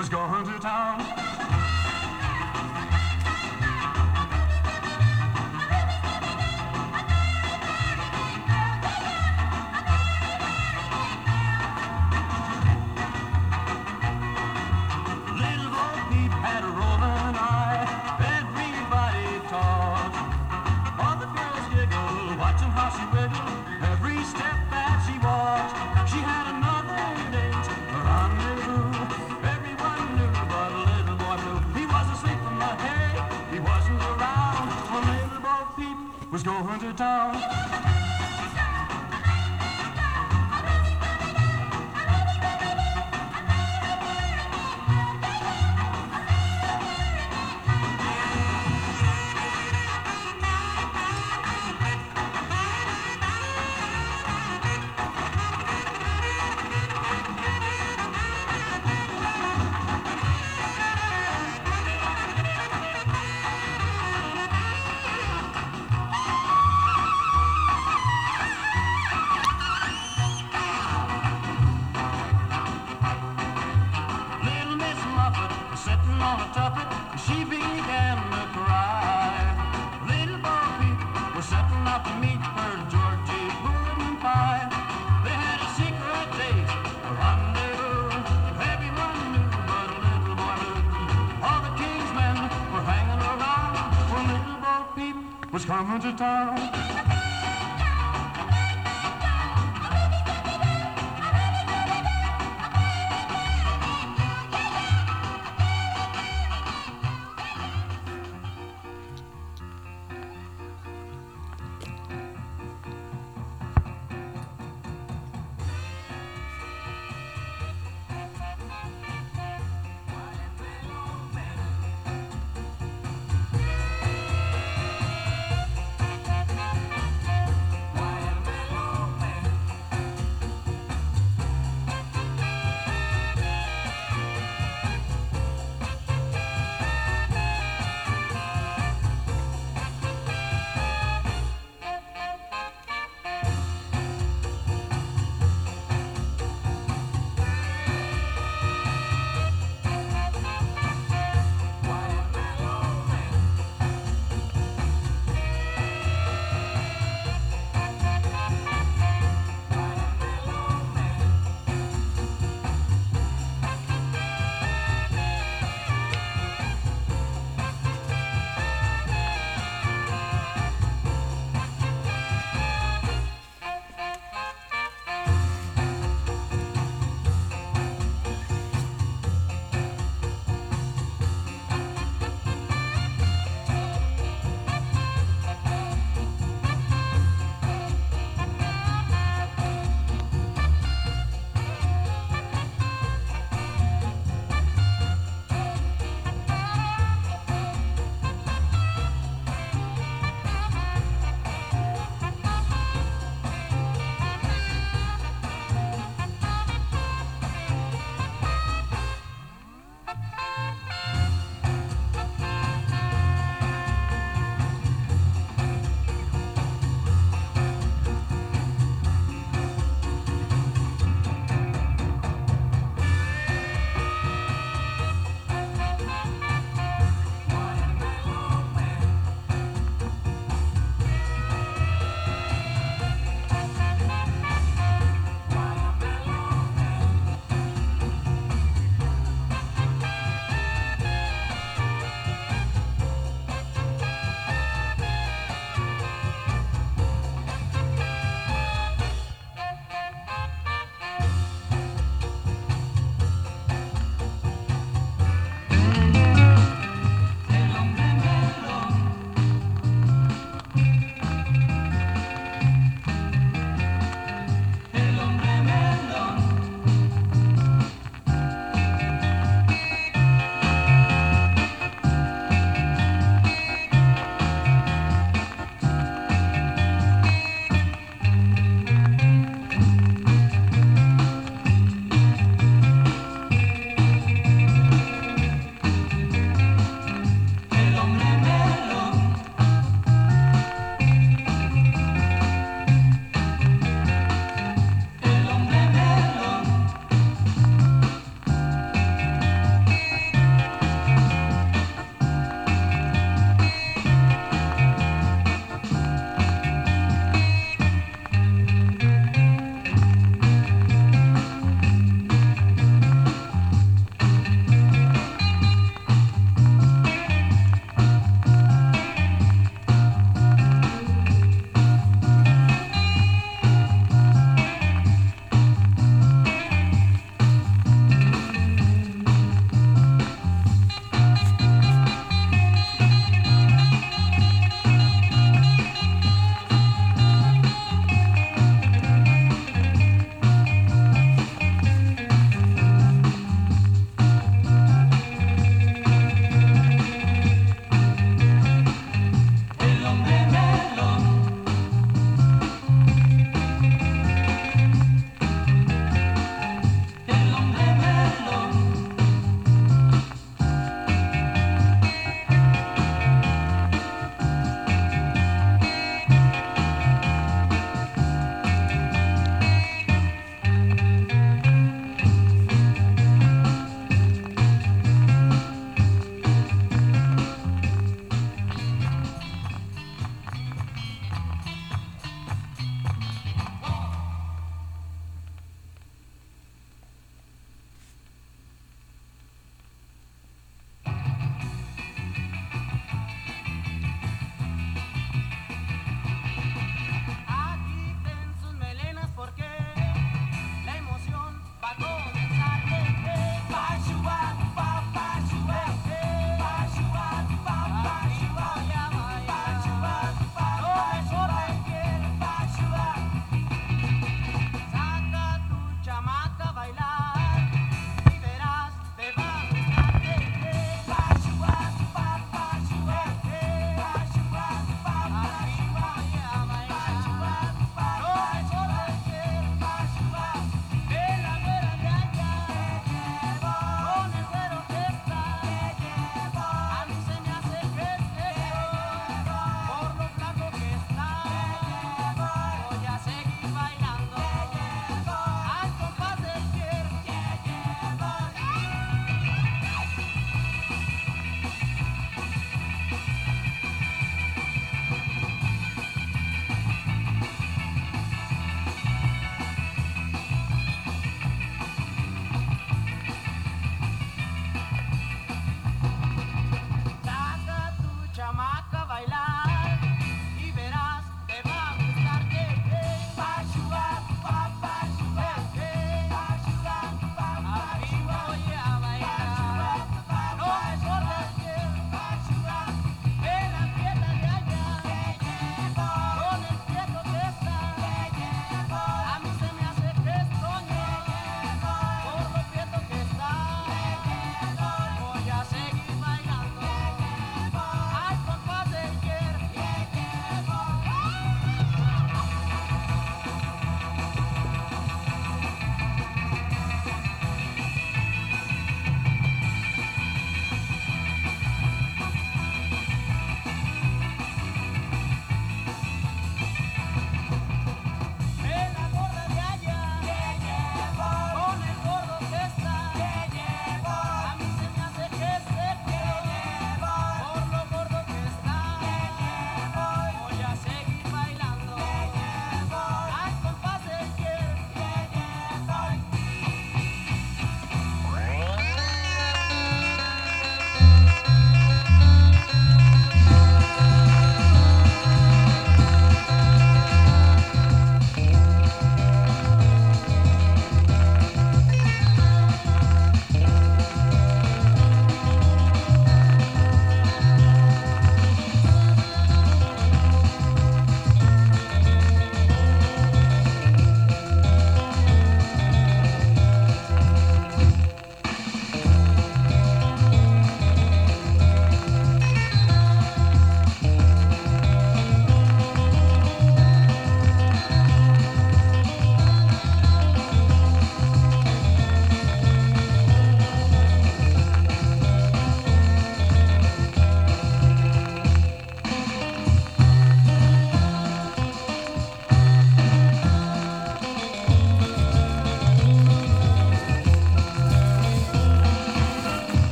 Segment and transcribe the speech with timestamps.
[0.00, 1.49] was going to town.
[36.42, 37.99] Peep was going to town.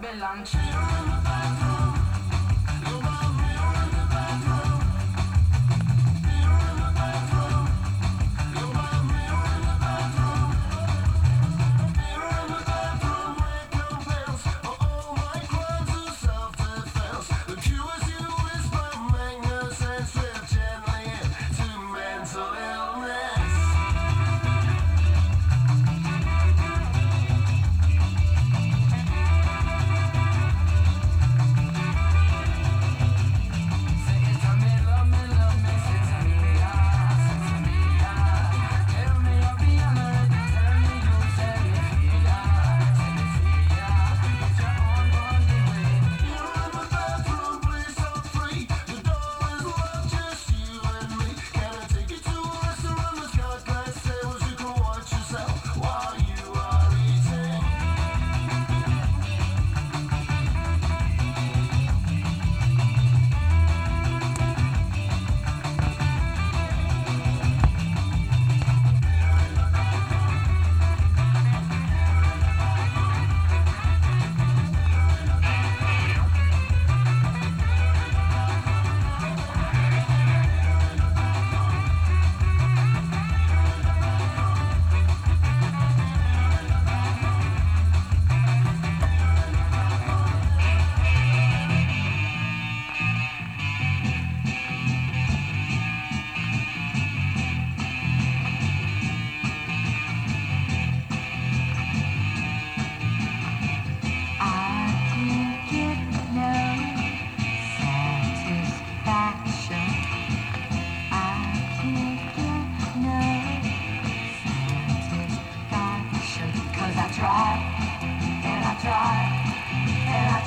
[0.00, 0.50] belangt.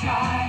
[0.02, 0.40] try.